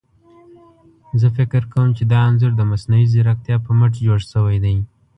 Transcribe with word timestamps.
زه 1.19 1.27
فکر 1.37 1.61
کوم 1.73 1.89
چي 1.97 2.03
دا 2.11 2.19
انځور 2.27 2.51
ده 2.59 2.63
مصنوعي 2.71 3.05
ځيرکتيا 3.13 3.55
په 3.65 3.71
مټ 3.79 3.93
جوړ 4.05 4.19
شوي 4.31 4.57
دي. 4.63 4.75